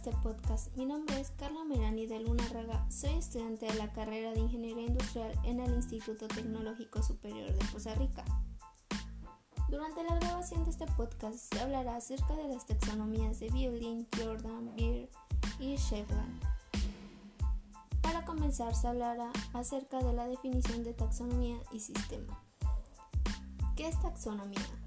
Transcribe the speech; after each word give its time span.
este 0.00 0.16
podcast. 0.22 0.74
Mi 0.78 0.86
nombre 0.86 1.20
es 1.20 1.30
Carla 1.32 1.62
Merani 1.62 2.06
de 2.06 2.20
Luna 2.20 2.42
Raga. 2.54 2.90
Soy 2.90 3.18
estudiante 3.18 3.66
de 3.66 3.74
la 3.74 3.92
carrera 3.92 4.32
de 4.32 4.40
Ingeniería 4.40 4.86
Industrial 4.86 5.30
en 5.44 5.60
el 5.60 5.74
Instituto 5.74 6.26
Tecnológico 6.26 7.02
Superior 7.02 7.52
de 7.52 7.66
Costa 7.70 7.94
Rica. 7.96 8.24
Durante 9.68 10.02
la 10.02 10.14
grabación 10.14 10.64
de 10.64 10.70
este 10.70 10.86
podcast 10.86 11.36
se 11.36 11.60
hablará 11.60 11.96
acerca 11.96 12.34
de 12.34 12.48
las 12.48 12.64
taxonomías 12.64 13.40
de 13.40 13.50
Building, 13.50 14.06
Jordan, 14.16 14.74
Beer 14.74 15.10
y 15.58 15.76
Chevron. 15.76 16.40
Para 18.00 18.24
comenzar 18.24 18.74
se 18.74 18.88
hablará 18.88 19.30
acerca 19.52 19.98
de 19.98 20.14
la 20.14 20.26
definición 20.26 20.82
de 20.82 20.94
taxonomía 20.94 21.58
y 21.72 21.80
sistema. 21.80 22.42
¿Qué 23.76 23.88
es 23.88 24.00
taxonomía? 24.00 24.79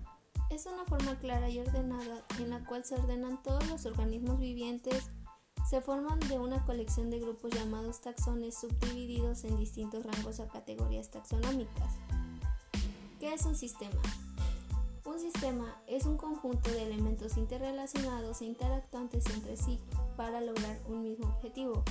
Es 0.50 0.66
una 0.66 0.86
forma 0.86 1.18
clara 1.20 1.50
y 1.50 1.60
ordenada 1.60 2.24
en 2.40 2.50
la 2.50 2.64
cual 2.66 2.86
se 2.86 2.96
ordenan 2.96 3.42
todos 3.42 3.68
los 3.68 3.86
organismos 3.86 4.40
vivientes, 4.40 5.10
se 5.70 5.82
forman 5.82 6.20
de 6.20 6.38
una 6.38 6.64
colección 6.66 7.10
de 7.10 7.20
grupos 7.20 7.52
llamados 7.52 8.02
taxones 8.02 8.60
subdivididos 8.60 9.44
en 9.46 9.58
distintos 9.58 10.06
rangos 10.06 10.40
o 10.40 10.48
categorías 10.48 11.10
taxonómicas. 11.10 11.94
¿Qué 13.20 13.34
es 13.34 13.46
un 13.46 13.56
sistema? 13.56 14.02
Un 15.06 15.20
sistema 15.20 15.82
es 15.88 16.06
un 16.06 16.18
conjunto 16.18 16.70
de 16.70 16.84
elementos 16.84 17.38
interrelacionados 17.38 18.42
e 18.42 18.46
interactuantes 18.46 19.26
entre 19.28 19.58
sí 19.58 19.80
para 20.16 20.42
lograr 20.42 20.80
un 20.88 21.04
mismo 21.04 21.28
objetivo. 21.28 21.84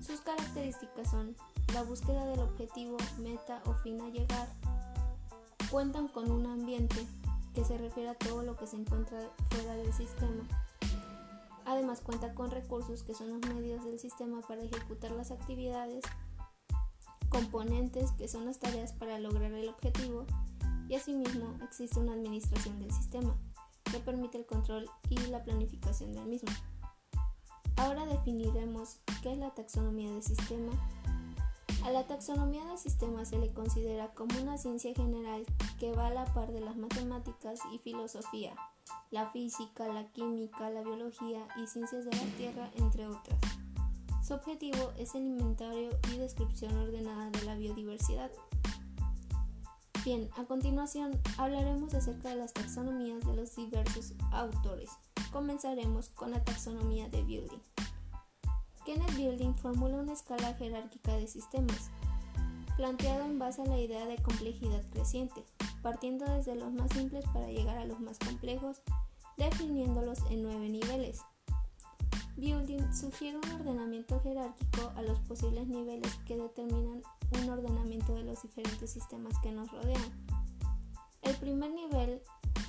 Sus 0.00 0.20
características 0.20 1.10
son 1.10 1.34
la 1.72 1.82
búsqueda 1.82 2.26
del 2.26 2.40
objetivo, 2.40 2.96
meta 3.18 3.62
o 3.66 3.74
fin 3.74 4.00
a 4.02 4.08
llegar, 4.10 4.48
cuentan 5.70 6.08
con 6.08 6.30
un 6.30 6.46
ambiente, 6.46 7.06
que 7.54 7.64
se 7.64 7.78
refiere 7.78 8.10
a 8.10 8.14
todo 8.14 8.42
lo 8.42 8.56
que 8.56 8.66
se 8.66 8.76
encuentra 8.76 9.18
fuera 9.50 9.74
del 9.76 9.92
sistema. 9.92 10.44
Además 11.64 12.00
cuenta 12.00 12.34
con 12.34 12.50
recursos 12.50 13.02
que 13.02 13.14
son 13.14 13.28
los 13.28 13.54
medios 13.54 13.84
del 13.84 13.98
sistema 13.98 14.40
para 14.42 14.62
ejecutar 14.62 15.12
las 15.12 15.30
actividades, 15.30 16.04
componentes 17.28 18.12
que 18.12 18.28
son 18.28 18.44
las 18.44 18.58
tareas 18.58 18.92
para 18.92 19.18
lograr 19.18 19.52
el 19.52 19.68
objetivo 19.68 20.26
y 20.88 20.96
asimismo 20.96 21.56
existe 21.62 21.98
una 21.98 22.12
administración 22.12 22.78
del 22.80 22.92
sistema 22.92 23.34
que 23.90 23.98
permite 23.98 24.38
el 24.38 24.46
control 24.46 24.90
y 25.08 25.16
la 25.28 25.42
planificación 25.42 26.12
del 26.12 26.26
mismo. 26.26 26.50
Ahora 27.76 28.04
definiremos 28.06 28.98
qué 29.22 29.32
es 29.32 29.38
la 29.38 29.54
taxonomía 29.54 30.12
de 30.12 30.22
sistema 30.22 30.72
a 31.84 31.90
la 31.90 32.06
taxonomía 32.06 32.64
de 32.64 32.78
sistemas 32.78 33.28
se 33.28 33.38
le 33.38 33.52
considera 33.52 34.08
como 34.14 34.40
una 34.40 34.56
ciencia 34.56 34.94
general 34.94 35.44
que 35.78 35.92
va 35.92 36.06
a 36.06 36.14
la 36.14 36.24
par 36.32 36.50
de 36.50 36.60
las 36.60 36.76
matemáticas 36.76 37.60
y 37.72 37.78
filosofía, 37.78 38.54
la 39.10 39.28
física, 39.30 39.86
la 39.88 40.10
química, 40.10 40.70
la 40.70 40.80
biología 40.80 41.46
y 41.62 41.66
ciencias 41.66 42.06
de 42.06 42.12
la 42.12 42.36
Tierra, 42.38 42.70
entre 42.76 43.06
otras. 43.06 43.38
Su 44.26 44.32
objetivo 44.32 44.92
es 44.96 45.14
el 45.14 45.26
inventario 45.26 45.90
y 46.10 46.16
descripción 46.16 46.74
ordenada 46.74 47.28
de 47.28 47.42
la 47.42 47.54
biodiversidad. 47.54 48.30
Bien, 50.06 50.30
a 50.38 50.44
continuación 50.44 51.20
hablaremos 51.36 51.92
acerca 51.92 52.30
de 52.30 52.36
las 52.36 52.54
taxonomías 52.54 53.20
de 53.26 53.36
los 53.36 53.54
diversos 53.56 54.14
autores. 54.32 54.88
Comenzaremos 55.32 56.08
con 56.08 56.30
la 56.30 56.42
taxonomía 56.42 57.10
de 57.10 57.22
Building. 57.22 57.73
Kenneth 58.84 59.16
Building 59.16 59.54
formula 59.54 59.96
una 59.96 60.12
escala 60.12 60.52
jerárquica 60.54 61.16
de 61.16 61.26
sistemas, 61.26 61.90
planteado 62.76 63.24
en 63.24 63.38
base 63.38 63.62
a 63.62 63.66
la 63.66 63.78
idea 63.78 64.04
de 64.06 64.22
complejidad 64.22 64.82
creciente, 64.90 65.42
partiendo 65.82 66.26
desde 66.26 66.54
los 66.54 66.70
más 66.70 66.90
simples 66.92 67.24
para 67.32 67.48
llegar 67.48 67.78
a 67.78 67.86
los 67.86 67.98
más 68.00 68.18
complejos, 68.18 68.82
definiéndolos 69.38 70.18
en 70.30 70.42
nueve 70.42 70.68
niveles. 70.68 71.22
Building 72.36 72.92
sugiere 72.92 73.38
un 73.38 73.50
ordenamiento 73.52 74.20
jerárquico 74.20 74.92
a 74.96 75.02
los 75.02 75.18
posibles 75.20 75.66
niveles 75.66 76.12
que 76.26 76.36
determinan 76.36 77.02
un 77.32 77.48
ordenamiento 77.48 78.14
de 78.14 78.24
los 78.24 78.42
diferentes 78.42 78.90
sistemas 78.90 79.38
que 79.38 79.50
nos 79.50 79.70
rodean. 79.70 80.26
El 81.22 81.34
primer 81.36 81.72
nivel, 81.72 82.20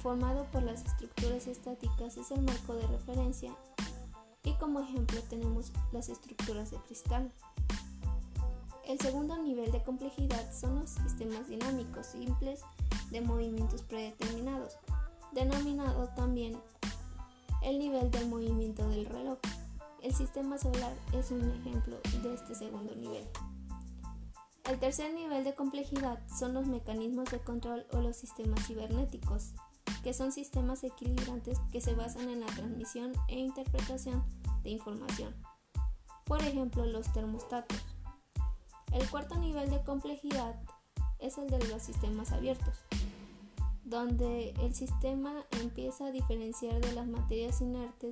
formado 0.01 0.45
por 0.51 0.63
las 0.63 0.85
estructuras 0.85 1.47
estáticas, 1.47 2.15
es 2.15 2.31
el 2.31 2.41
marco 2.41 2.75
de 2.75 2.87
referencia 2.87 3.53
como 4.65 4.79
ejemplo 4.79 5.21
tenemos 5.29 5.71
las 5.91 6.09
estructuras 6.09 6.71
de 6.71 6.77
cristal. 6.77 7.31
El 8.83 8.99
segundo 8.99 9.37
nivel 9.37 9.71
de 9.71 9.83
complejidad 9.83 10.51
son 10.51 10.79
los 10.79 10.89
sistemas 10.89 11.47
dinámicos 11.47 12.07
simples 12.07 12.61
de 13.11 13.21
movimientos 13.21 13.83
predeterminados, 13.83 14.75
denominado 15.33 16.07
también 16.15 16.57
el 17.61 17.77
nivel 17.77 18.09
del 18.09 18.27
movimiento 18.27 18.89
del 18.89 19.05
reloj. 19.05 19.37
El 20.01 20.15
sistema 20.15 20.57
solar 20.57 20.95
es 21.13 21.29
un 21.29 21.47
ejemplo 21.47 21.97
de 22.23 22.33
este 22.33 22.55
segundo 22.55 22.95
nivel. 22.95 23.27
El 24.67 24.79
tercer 24.79 25.13
nivel 25.13 25.43
de 25.43 25.53
complejidad 25.53 26.19
son 26.27 26.55
los 26.55 26.65
mecanismos 26.65 27.29
de 27.29 27.37
control 27.37 27.85
o 27.91 28.01
los 28.01 28.17
sistemas 28.17 28.65
cibernéticos, 28.65 29.51
que 30.03 30.15
son 30.15 30.31
sistemas 30.31 30.83
equilibrantes 30.83 31.59
que 31.71 31.81
se 31.81 31.93
basan 31.93 32.29
en 32.29 32.39
la 32.39 32.47
transmisión 32.47 33.13
e 33.27 33.37
interpretación 33.37 34.23
de 34.65 34.71
información. 34.71 35.33
Por 36.25 36.41
ejemplo, 36.41 36.85
los 36.85 37.13
termostatos. 37.13 37.79
El 38.91 39.09
cuarto 39.09 39.35
nivel 39.37 39.69
de 39.69 39.81
complejidad 39.83 40.59
es 41.19 41.37
el 41.37 41.49
de 41.49 41.65
los 41.69 41.81
sistemas 41.81 42.33
abiertos, 42.33 42.83
donde 43.85 44.49
el 44.61 44.75
sistema 44.75 45.45
empieza 45.61 46.07
a 46.07 46.11
diferenciar 46.11 46.81
de 46.81 46.91
las 46.91 47.07
materias 47.07 47.61
inertes, 47.61 48.11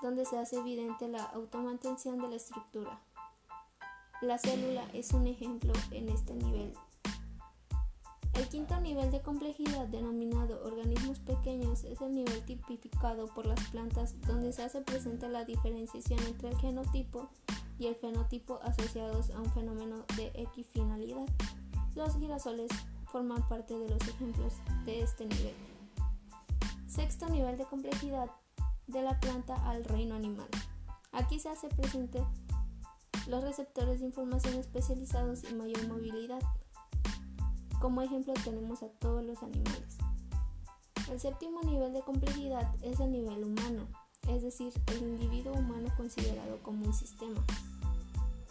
donde 0.00 0.24
se 0.24 0.38
hace 0.38 0.56
evidente 0.56 1.08
la 1.08 1.24
automantención 1.24 2.18
de 2.18 2.28
la 2.28 2.36
estructura. 2.36 3.00
La 4.22 4.38
célula 4.38 4.84
es 4.94 5.12
un 5.12 5.26
ejemplo 5.26 5.72
en 5.90 6.08
este 6.08 6.34
nivel 6.34 6.72
el 8.34 8.48
quinto 8.48 8.80
nivel 8.80 9.10
de 9.10 9.22
complejidad, 9.22 9.86
denominado 9.86 10.64
organismos 10.64 11.20
pequeños, 11.20 11.43
es 11.82 12.00
el 12.00 12.14
nivel 12.14 12.44
tipificado 12.44 13.26
por 13.34 13.46
las 13.46 13.60
plantas 13.70 14.14
donde 14.28 14.52
se 14.52 14.62
hace 14.62 14.80
presente 14.82 15.28
la 15.28 15.44
diferenciación 15.44 16.20
entre 16.20 16.50
el 16.50 16.56
genotipo 16.58 17.28
y 17.80 17.86
el 17.86 17.96
fenotipo 17.96 18.60
asociados 18.62 19.30
a 19.30 19.40
un 19.40 19.52
fenómeno 19.52 20.04
de 20.16 20.30
equifinalidad. 20.36 21.26
Los 21.96 22.16
girasoles 22.16 22.70
forman 23.06 23.48
parte 23.48 23.76
de 23.76 23.88
los 23.88 24.06
ejemplos 24.06 24.52
de 24.84 25.02
este 25.02 25.26
nivel. 25.26 25.54
Sexto 26.86 27.28
nivel 27.28 27.58
de 27.58 27.64
complejidad 27.64 28.30
de 28.86 29.02
la 29.02 29.18
planta 29.18 29.56
al 29.68 29.84
reino 29.84 30.14
animal. 30.14 30.48
Aquí 31.10 31.40
se 31.40 31.48
hace 31.48 31.68
presente 31.68 32.22
los 33.26 33.42
receptores 33.42 34.00
de 34.00 34.06
información 34.06 34.54
especializados 34.54 35.42
y 35.50 35.54
mayor 35.54 35.88
movilidad. 35.88 36.42
Como 37.80 38.02
ejemplo 38.02 38.32
tenemos 38.44 38.82
a 38.82 38.88
todos 38.88 39.24
los 39.24 39.42
animales. 39.42 39.98
El 41.14 41.20
séptimo 41.20 41.62
nivel 41.62 41.92
de 41.92 42.00
complejidad 42.00 42.74
es 42.82 42.98
el 42.98 43.12
nivel 43.12 43.44
humano, 43.44 43.86
es 44.26 44.42
decir, 44.42 44.72
el 44.88 44.98
individuo 45.00 45.52
humano 45.52 45.88
considerado 45.96 46.58
como 46.64 46.86
un 46.86 46.92
sistema. 46.92 47.40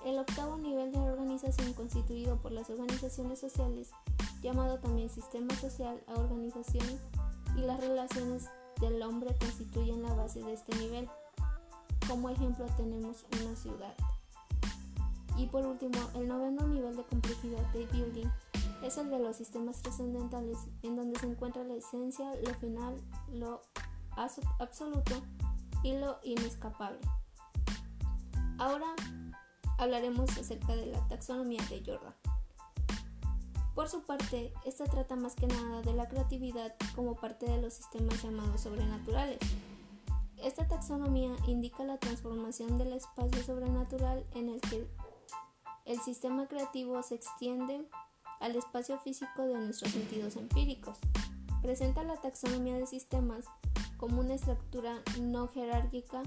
El 0.06 0.18
octavo 0.18 0.56
nivel 0.56 0.94
de 0.94 0.98
organización 0.98 1.74
constituido 1.74 2.38
por 2.38 2.54
las 2.54 2.70
organizaciones 2.70 3.40
sociales, 3.40 3.90
llamado 4.42 4.80
también 4.80 5.10
sistema 5.10 5.54
social 5.56 6.02
a 6.08 6.14
organización 6.14 6.88
y 7.58 7.64
las 7.64 7.82
relaciones 7.82 8.46
del 8.80 9.02
hombre 9.02 9.36
constituyen 9.38 10.02
la 10.02 10.14
base 10.14 10.42
de 10.42 10.54
este 10.54 10.74
nivel. 10.78 11.10
Como 12.08 12.30
ejemplo 12.30 12.66
tenemos 12.78 13.26
una 13.42 13.58
ciudad. 13.58 13.94
Y 15.38 15.48
por 15.48 15.66
último, 15.66 16.00
el 16.16 16.30
noveno 16.30 16.66
nivel 16.66 16.96
de 16.96 17.04
complejidad 17.04 17.74
de 17.74 17.86
building 17.88 18.30
es 18.84 18.98
el 18.98 19.10
de 19.10 19.20
los 19.20 19.38
sistemas 19.38 19.82
trascendentales, 19.82 20.58
en 20.82 20.96
donde 20.96 21.18
se 21.20 21.26
encuentra 21.26 21.64
la 21.64 21.76
esencia, 21.76 22.36
lo 22.36 22.54
final, 22.56 23.02
lo 23.32 23.62
absoluto 24.60 25.22
y 25.84 25.98
lo 25.98 26.20
inescapable. 26.24 27.00
Ahora 28.60 28.88
hablaremos 29.78 30.38
acerca 30.38 30.76
de 30.76 30.88
la 30.88 31.08
taxonomía 31.08 31.62
de 31.70 31.82
Jordan. 31.86 32.14
Por 33.74 33.90
su 33.90 34.04
parte, 34.04 34.54
esta 34.66 34.86
trata 34.86 35.16
más 35.16 35.34
que 35.36 35.48
nada 35.48 35.82
de 35.82 35.94
la 35.94 36.08
creatividad 36.08 36.76
como 36.96 37.16
parte 37.16 37.48
de 37.48 37.60
los 37.60 37.74
sistemas 37.74 38.22
llamados 38.22 38.62
sobrenaturales. 38.62 39.40
Esta 40.38 40.68
taxonomía 40.68 41.36
indica 41.48 41.84
la 41.84 41.98
transformación 41.98 42.78
del 42.78 42.94
espacio 42.94 43.44
sobrenatural 43.44 44.26
en 44.36 44.50
el 44.50 44.62
que 44.62 44.88
el 45.86 46.00
sistema 46.02 46.48
creativo 46.48 47.02
se 47.02 47.16
extiende 47.16 47.88
al 48.44 48.58
espacio 48.58 49.00
físico 49.00 49.48
de 49.48 49.58
nuestros 49.58 49.94
sentidos 49.94 50.36
empíricos. 50.36 50.98
Presenta 51.62 52.04
la 52.04 52.18
taxonomía 52.18 52.76
de 52.76 52.86
sistemas 52.86 53.46
como 53.96 54.20
una 54.20 54.34
estructura 54.34 55.02
no 55.22 55.48
jerárquica, 55.48 56.22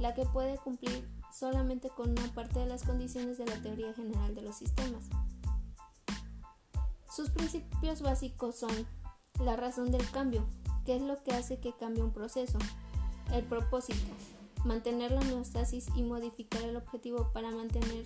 la 0.00 0.12
que 0.12 0.26
puede 0.26 0.58
cumplir 0.58 1.08
solamente 1.32 1.88
con 1.88 2.10
una 2.10 2.26
parte 2.34 2.58
de 2.58 2.66
las 2.66 2.82
condiciones 2.82 3.38
de 3.38 3.46
la 3.46 3.62
teoría 3.62 3.94
general 3.94 4.34
de 4.34 4.42
los 4.42 4.56
sistemas. 4.56 5.04
Sus 7.08 7.30
principios 7.30 8.02
básicos 8.02 8.58
son 8.58 8.86
la 9.38 9.54
razón 9.54 9.92
del 9.92 10.10
cambio, 10.10 10.44
que 10.84 10.96
es 10.96 11.02
lo 11.02 11.22
que 11.22 11.32
hace 11.32 11.60
que 11.60 11.76
cambie 11.76 12.02
un 12.02 12.12
proceso, 12.12 12.58
el 13.32 13.44
propósito, 13.44 14.10
mantener 14.64 15.12
la 15.12 15.20
homeostasis 15.20 15.86
y 15.94 16.02
modificar 16.02 16.62
el 16.62 16.76
objetivo 16.76 17.30
para 17.32 17.52
mantener 17.52 18.04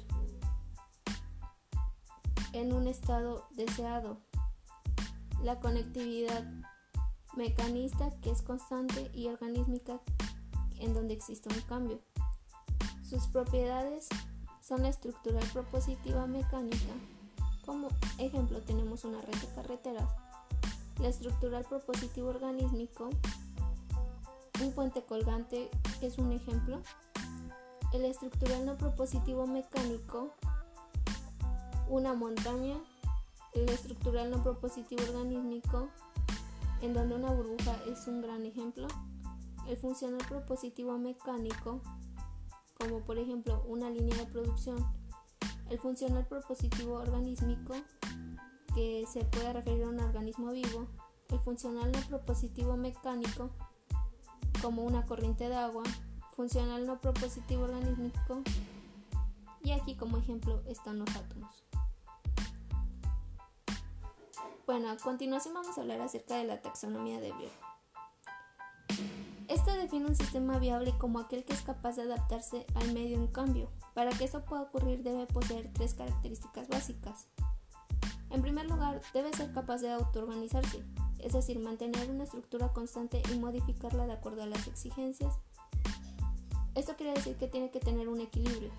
en 2.60 2.72
un 2.72 2.86
estado 2.88 3.46
deseado. 3.50 4.18
La 5.42 5.60
conectividad 5.60 6.44
mecanista 7.36 8.10
que 8.22 8.30
es 8.30 8.40
constante 8.40 9.10
y 9.12 9.28
organísmica 9.28 10.00
en 10.78 10.94
donde 10.94 11.14
existe 11.14 11.48
un 11.50 11.60
cambio. 11.62 12.00
Sus 13.02 13.26
propiedades 13.26 14.08
son 14.62 14.82
la 14.82 14.88
estructural 14.88 15.44
propositiva 15.52 16.26
mecánica. 16.26 16.94
Como 17.64 17.88
ejemplo 18.18 18.60
tenemos 18.62 19.04
una 19.04 19.20
red 19.20 19.34
de 19.34 19.54
carreteras, 19.54 20.08
la 20.98 21.08
estructural 21.08 21.64
propositivo 21.64 22.28
organísmico, 22.28 23.10
un 24.62 24.72
puente 24.72 25.04
colgante 25.04 25.68
es 26.00 26.16
un 26.16 26.32
ejemplo, 26.32 26.80
el 27.92 28.04
estructural 28.06 28.64
no 28.64 28.76
propositivo 28.78 29.46
mecánico, 29.46 30.34
una 31.88 32.14
montaña, 32.14 32.76
el 33.54 33.68
estructural 33.68 34.30
no 34.30 34.42
propositivo 34.42 35.02
organísmico, 35.02 35.88
en 36.82 36.94
donde 36.94 37.14
una 37.14 37.30
burbuja 37.30 37.76
es 37.86 38.06
un 38.06 38.20
gran 38.20 38.44
ejemplo, 38.44 38.86
el 39.68 39.76
funcional 39.76 40.20
propositivo 40.28 40.98
mecánico, 40.98 41.80
como 42.78 43.00
por 43.00 43.18
ejemplo 43.18 43.64
una 43.66 43.90
línea 43.90 44.16
de 44.16 44.26
producción, 44.26 44.84
el 45.70 45.78
funcional 45.78 46.26
propositivo 46.26 46.94
organísmico, 46.94 47.74
que 48.74 49.04
se 49.10 49.24
puede 49.24 49.52
referir 49.52 49.84
a 49.84 49.88
un 49.88 50.00
organismo 50.00 50.52
vivo, 50.52 50.86
el 51.30 51.40
funcional 51.40 51.90
no 51.90 52.00
propositivo 52.00 52.76
mecánico, 52.76 53.50
como 54.62 54.84
una 54.84 55.04
corriente 55.06 55.48
de 55.48 55.56
agua, 55.56 55.82
funcional 56.34 56.86
no 56.86 57.00
propositivo 57.00 57.64
organísmico, 57.64 58.42
y 59.62 59.72
aquí 59.72 59.96
como 59.96 60.18
ejemplo 60.18 60.62
están 60.66 60.98
los 60.98 61.08
átomos. 61.16 61.65
Bueno, 64.66 64.90
a 64.90 64.96
continuación 64.96 65.54
vamos 65.54 65.78
a 65.78 65.82
hablar 65.82 66.00
acerca 66.00 66.38
de 66.38 66.44
la 66.44 66.60
taxonomía 66.60 67.20
de 67.20 67.32
Beer. 67.34 67.52
Esta 69.46 69.76
define 69.76 70.06
un 70.06 70.16
sistema 70.16 70.58
viable 70.58 70.92
como 70.98 71.20
aquel 71.20 71.44
que 71.44 71.52
es 71.52 71.62
capaz 71.62 71.94
de 71.94 72.02
adaptarse 72.02 72.66
al 72.74 72.92
medio 72.92 73.16
en 73.16 73.28
cambio. 73.28 73.70
Para 73.94 74.10
que 74.10 74.24
eso 74.24 74.44
pueda 74.44 74.62
ocurrir 74.62 75.04
debe 75.04 75.24
poseer 75.26 75.72
tres 75.72 75.94
características 75.94 76.66
básicas. 76.66 77.28
En 78.30 78.42
primer 78.42 78.66
lugar, 78.66 79.00
debe 79.14 79.32
ser 79.34 79.52
capaz 79.52 79.82
de 79.82 79.92
autoorganizarse, 79.92 80.82
es 81.20 81.32
decir, 81.32 81.60
mantener 81.60 82.10
una 82.10 82.24
estructura 82.24 82.72
constante 82.72 83.22
y 83.32 83.38
modificarla 83.38 84.06
de 84.06 84.14
acuerdo 84.14 84.42
a 84.42 84.46
las 84.46 84.66
exigencias. 84.66 85.32
Esto 86.74 86.96
quiere 86.96 87.14
decir 87.14 87.36
que 87.36 87.46
tiene 87.46 87.70
que 87.70 87.78
tener 87.78 88.08
un 88.08 88.20
equilibrio. 88.20 88.72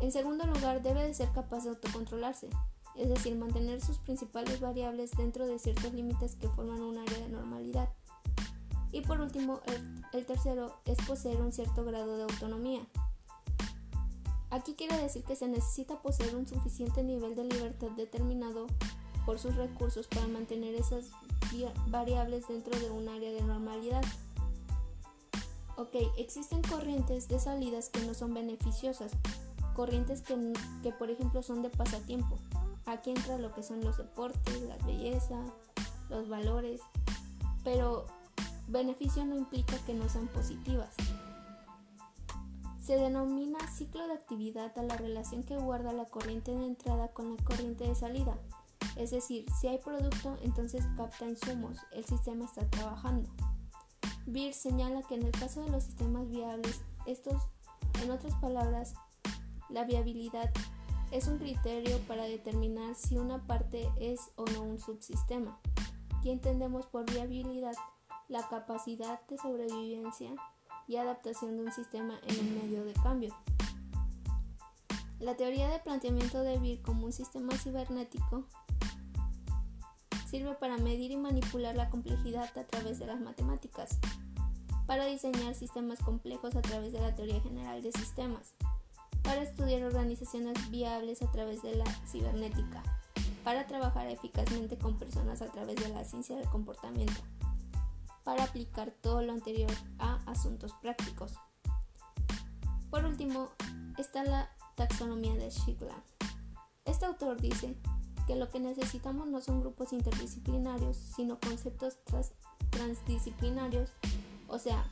En 0.00 0.12
segundo 0.12 0.46
lugar, 0.46 0.82
debe 0.82 1.02
de 1.02 1.14
ser 1.14 1.32
capaz 1.32 1.64
de 1.64 1.70
autocontrolarse, 1.70 2.48
es 2.96 3.08
decir, 3.08 3.36
mantener 3.36 3.80
sus 3.80 3.98
principales 3.98 4.60
variables 4.60 5.10
dentro 5.16 5.46
de 5.46 5.58
ciertos 5.58 5.92
límites 5.92 6.36
que 6.36 6.48
forman 6.48 6.80
un 6.80 6.98
área 6.98 7.18
de 7.18 7.28
normalidad. 7.28 7.88
Y 8.92 9.00
por 9.00 9.20
último, 9.20 9.60
el, 10.12 10.24
tercero 10.24 10.76
es 10.84 10.96
poseer 11.06 11.40
un 11.40 11.52
cierto 11.52 11.84
grado 11.84 12.16
de 12.16 12.22
autonomía. 12.22 12.80
Aquí 14.50 14.74
quiere 14.74 14.96
decir 14.96 15.24
que 15.24 15.34
se 15.34 15.48
necesita 15.48 16.00
poseer 16.00 16.36
un 16.36 16.46
suficiente 16.46 17.02
nivel 17.02 17.34
de 17.34 17.42
libertad 17.42 17.90
determinado 17.96 18.66
por 19.26 19.40
sus 19.40 19.56
recursos 19.56 20.06
para 20.06 20.28
mantener 20.28 20.76
esas 20.76 21.10
variables 21.88 22.46
dentro 22.46 22.78
de 22.78 22.90
un 22.90 23.08
área 23.08 23.32
de 23.32 23.42
normalidad. 23.42 24.04
Ok, 25.76 25.96
existen 26.16 26.62
corrientes 26.62 27.26
de 27.26 27.40
salidas 27.40 27.88
que 27.88 28.04
no 28.06 28.14
son 28.14 28.32
beneficiosas, 28.32 29.10
corrientes 29.74 30.22
que, 30.22 30.52
que 30.84 30.92
por 30.92 31.10
ejemplo 31.10 31.42
son 31.42 31.62
de 31.62 31.70
pasatiempo, 31.70 32.38
Aquí 32.86 33.10
entra 33.10 33.38
lo 33.38 33.52
que 33.54 33.62
son 33.62 33.82
los 33.82 33.96
deportes, 33.96 34.62
la 34.62 34.76
belleza, 34.78 35.40
los 36.10 36.28
valores, 36.28 36.80
pero 37.62 38.06
beneficio 38.68 39.24
no 39.24 39.36
implica 39.36 39.76
que 39.86 39.94
no 39.94 40.08
sean 40.08 40.28
positivas. 40.28 40.94
Se 42.82 42.96
denomina 42.96 43.58
ciclo 43.68 44.06
de 44.06 44.12
actividad 44.12 44.76
a 44.78 44.82
la 44.82 44.96
relación 44.96 45.42
que 45.42 45.56
guarda 45.56 45.94
la 45.94 46.04
corriente 46.04 46.50
de 46.50 46.66
entrada 46.66 47.08
con 47.08 47.34
la 47.34 47.42
corriente 47.42 47.88
de 47.88 47.94
salida. 47.94 48.36
Es 48.96 49.10
decir, 49.10 49.46
si 49.58 49.68
hay 49.68 49.78
producto, 49.78 50.36
entonces 50.42 50.84
capta 50.96 51.26
insumos, 51.26 51.78
el 51.92 52.04
sistema 52.04 52.44
está 52.44 52.68
trabajando. 52.68 53.30
Beer 54.26 54.52
señala 54.52 55.02
que 55.02 55.14
en 55.14 55.22
el 55.22 55.32
caso 55.32 55.62
de 55.62 55.70
los 55.70 55.84
sistemas 55.84 56.28
viables, 56.28 56.82
estos, 57.06 57.42
en 58.02 58.10
otras 58.10 58.34
palabras, 58.36 58.94
la 59.70 59.84
viabilidad 59.84 60.50
es 61.10 61.28
un 61.28 61.38
criterio 61.38 61.98
para 62.08 62.24
determinar 62.24 62.94
si 62.94 63.16
una 63.16 63.46
parte 63.46 63.88
es 63.98 64.20
o 64.36 64.44
no 64.46 64.62
un 64.62 64.80
subsistema. 64.80 65.60
Y 66.22 66.30
entendemos 66.30 66.86
por 66.86 67.10
viabilidad 67.10 67.74
la 68.28 68.48
capacidad 68.48 69.20
de 69.26 69.38
sobrevivencia 69.38 70.34
y 70.88 70.96
adaptación 70.96 71.56
de 71.56 71.64
un 71.64 71.72
sistema 71.72 72.18
en 72.26 72.40
un 72.40 72.54
medio 72.54 72.84
de 72.84 72.92
cambio. 72.94 73.34
La 75.20 75.36
teoría 75.36 75.68
de 75.68 75.78
planteamiento 75.78 76.40
de 76.42 76.58
BIR 76.58 76.82
como 76.82 77.06
un 77.06 77.12
sistema 77.12 77.56
cibernético 77.56 78.44
sirve 80.28 80.54
para 80.54 80.78
medir 80.78 81.12
y 81.12 81.16
manipular 81.16 81.76
la 81.76 81.90
complejidad 81.90 82.50
a 82.58 82.66
través 82.66 82.98
de 82.98 83.06
las 83.06 83.20
matemáticas, 83.20 83.98
para 84.86 85.06
diseñar 85.06 85.54
sistemas 85.54 86.00
complejos 86.00 86.56
a 86.56 86.62
través 86.62 86.92
de 86.92 87.00
la 87.00 87.14
teoría 87.14 87.40
general 87.40 87.82
de 87.82 87.92
sistemas, 87.92 88.54
para 89.24 89.42
estudiar 89.42 89.82
organizaciones 89.82 90.70
viables 90.70 91.22
a 91.22 91.32
través 91.32 91.62
de 91.62 91.74
la 91.74 91.86
cibernética, 92.06 92.82
para 93.42 93.66
trabajar 93.66 94.06
eficazmente 94.08 94.78
con 94.78 94.96
personas 94.96 95.42
a 95.42 95.50
través 95.50 95.76
de 95.76 95.88
la 95.88 96.04
ciencia 96.04 96.36
del 96.36 96.48
comportamiento, 96.48 97.20
para 98.22 98.44
aplicar 98.44 98.92
todo 98.92 99.22
lo 99.22 99.32
anterior 99.32 99.72
a 99.98 100.20
asuntos 100.26 100.72
prácticos. 100.80 101.32
Por 102.90 103.04
último, 103.04 103.48
está 103.98 104.22
la 104.22 104.50
taxonomía 104.76 105.34
de 105.34 105.50
Shigla. 105.50 106.04
Este 106.84 107.06
autor 107.06 107.40
dice 107.40 107.76
que 108.26 108.36
lo 108.36 108.50
que 108.50 108.60
necesitamos 108.60 109.26
no 109.26 109.40
son 109.40 109.60
grupos 109.60 109.92
interdisciplinarios, 109.92 110.96
sino 110.96 111.40
conceptos 111.40 111.98
transdisciplinarios, 112.70 113.90
o 114.48 114.58
sea, 114.58 114.84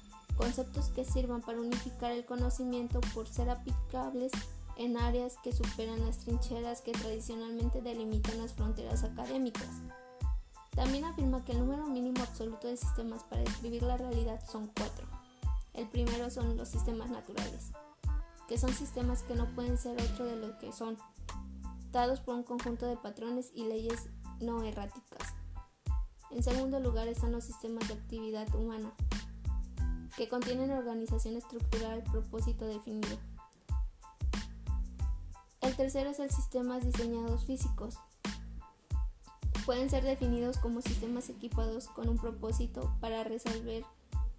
conceptos 0.42 0.88
que 0.88 1.04
sirvan 1.04 1.40
para 1.40 1.60
unificar 1.60 2.10
el 2.10 2.24
conocimiento 2.24 3.00
por 3.14 3.28
ser 3.28 3.48
aplicables 3.48 4.32
en 4.76 4.96
áreas 4.96 5.36
que 5.44 5.52
superan 5.52 6.04
las 6.04 6.18
trincheras 6.18 6.80
que 6.80 6.90
tradicionalmente 6.90 7.80
delimitan 7.80 8.38
las 8.38 8.52
fronteras 8.52 9.04
académicas. 9.04 9.68
También 10.74 11.04
afirma 11.04 11.44
que 11.44 11.52
el 11.52 11.60
número 11.60 11.86
mínimo 11.86 12.24
absoluto 12.24 12.66
de 12.66 12.76
sistemas 12.76 13.22
para 13.22 13.42
describir 13.42 13.84
la 13.84 13.96
realidad 13.96 14.42
son 14.50 14.66
cuatro. 14.76 15.06
El 15.74 15.88
primero 15.88 16.28
son 16.28 16.56
los 16.56 16.68
sistemas 16.68 17.08
naturales, 17.08 17.70
que 18.48 18.58
son 18.58 18.72
sistemas 18.72 19.22
que 19.22 19.36
no 19.36 19.46
pueden 19.54 19.78
ser 19.78 19.96
otro 20.02 20.24
de 20.24 20.34
lo 20.34 20.58
que 20.58 20.72
son, 20.72 20.98
dados 21.92 22.18
por 22.18 22.34
un 22.34 22.42
conjunto 22.42 22.86
de 22.86 22.96
patrones 22.96 23.52
y 23.54 23.64
leyes 23.64 24.08
no 24.40 24.64
erráticas. 24.64 25.34
En 26.32 26.42
segundo 26.42 26.80
lugar 26.80 27.06
están 27.06 27.30
los 27.30 27.44
sistemas 27.44 27.86
de 27.86 27.94
actividad 27.94 28.52
humana, 28.56 28.92
que 30.16 30.28
contienen 30.28 30.70
organización 30.70 31.36
estructural, 31.36 32.02
propósito 32.04 32.66
definido. 32.66 33.18
El 35.60 35.76
tercero 35.76 36.10
es 36.10 36.18
el 36.18 36.30
sistemas 36.30 36.84
diseñados 36.84 37.44
físicos. 37.44 37.96
Pueden 39.64 39.88
ser 39.88 40.02
definidos 40.02 40.58
como 40.58 40.82
sistemas 40.82 41.28
equipados 41.28 41.86
con 41.88 42.08
un 42.08 42.18
propósito 42.18 42.94
para 43.00 43.22
resolver 43.22 43.84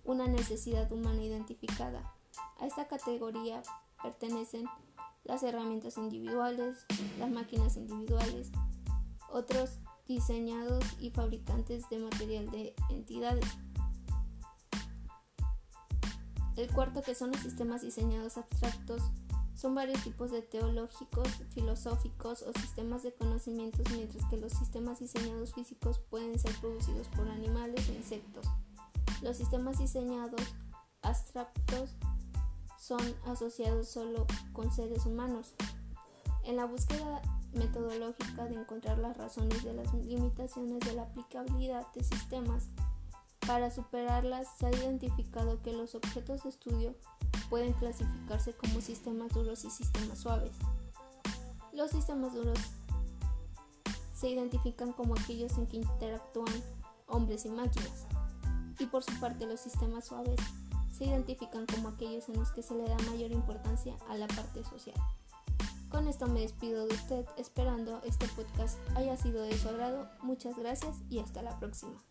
una 0.03 0.27
necesidad 0.27 0.91
humana 0.91 1.23
identificada. 1.23 2.13
A 2.59 2.67
esta 2.67 2.87
categoría 2.87 3.63
pertenecen 4.01 4.65
las 5.23 5.43
herramientas 5.43 5.97
individuales, 5.97 6.85
las 7.17 7.31
máquinas 7.31 7.77
individuales, 7.77 8.51
otros 9.31 9.79
diseñados 10.07 10.83
y 10.99 11.11
fabricantes 11.11 11.89
de 11.89 11.99
material 11.99 12.51
de 12.51 12.75
entidades. 12.89 13.45
El 16.55 16.71
cuarto, 16.71 17.01
que 17.01 17.15
son 17.15 17.31
los 17.31 17.41
sistemas 17.41 17.81
diseñados 17.81 18.37
abstractos, 18.37 19.01
son 19.55 19.75
varios 19.75 20.03
tipos 20.03 20.31
de 20.31 20.41
teológicos, 20.41 21.27
filosóficos 21.53 22.43
o 22.43 22.51
sistemas 22.59 23.03
de 23.03 23.13
conocimientos, 23.13 23.89
mientras 23.91 24.25
que 24.25 24.37
los 24.37 24.51
sistemas 24.51 24.99
diseñados 24.99 25.53
físicos 25.53 25.99
pueden 26.09 26.37
ser 26.39 26.53
producidos 26.59 27.07
por 27.09 27.27
animales 27.27 27.87
o 27.89 27.93
insectos. 27.93 28.47
Los 29.21 29.37
sistemas 29.37 29.77
diseñados 29.79 30.41
abstractos 31.01 31.95
son 32.77 33.01
asociados 33.25 33.87
solo 33.89 34.25
con 34.51 34.71
seres 34.71 35.05
humanos. 35.05 35.53
En 36.43 36.57
la 36.57 36.65
búsqueda 36.65 37.21
metodológica 37.53 38.45
de 38.45 38.55
encontrar 38.55 38.97
las 38.97 39.15
razones 39.15 39.63
de 39.63 39.73
las 39.73 39.93
limitaciones 39.93 40.79
de 40.81 40.93
la 40.93 41.03
aplicabilidad 41.03 41.85
de 41.93 42.03
sistemas, 42.03 42.67
Para 43.47 43.69
superarlas 43.71 44.47
se 44.57 44.67
ha 44.67 44.71
identificado 44.71 45.61
que 45.61 45.73
los 45.73 45.95
objetos 45.95 46.43
de 46.43 46.49
estudio 46.49 46.95
pueden 47.49 47.73
clasificarse 47.73 48.53
como 48.53 48.79
sistemas 48.79 49.33
duros 49.33 49.65
y 49.65 49.69
sistemas 49.69 50.19
suaves. 50.19 50.55
Los 51.73 51.91
sistemas 51.91 52.33
duros 52.33 52.57
se 54.13 54.29
identifican 54.29 54.93
como 54.93 55.15
aquellos 55.15 55.57
en 55.57 55.67
que 55.67 55.77
interactúan 55.77 56.53
hombres 57.07 57.45
y 57.45 57.49
máquinas, 57.49 58.05
y 58.79 58.85
por 58.85 59.03
su 59.03 59.19
parte 59.19 59.45
los 59.45 59.59
sistemas 59.59 60.05
suaves 60.05 60.39
se 60.97 61.05
identifican 61.05 61.65
como 61.65 61.89
aquellos 61.89 62.29
en 62.29 62.39
los 62.39 62.51
que 62.51 62.63
se 62.63 62.75
le 62.75 62.87
da 62.87 62.97
mayor 63.09 63.31
importancia 63.31 63.97
a 64.09 64.15
la 64.15 64.27
parte 64.27 64.63
social. 64.63 64.95
Con 65.89 66.07
esto 66.07 66.27
me 66.27 66.41
despido 66.41 66.87
de 66.87 66.95
usted 66.95 67.25
esperando 67.37 68.01
este 68.03 68.27
podcast 68.29 68.77
haya 68.95 69.17
sido 69.17 69.43
de 69.43 69.57
su 69.57 69.69
agrado. 69.69 70.09
Muchas 70.21 70.57
gracias 70.57 70.95
y 71.09 71.19
hasta 71.19 71.41
la 71.41 71.59
próxima. 71.59 72.01